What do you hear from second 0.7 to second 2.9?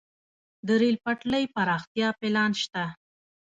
ریل پټلۍ پراختیا پلان شته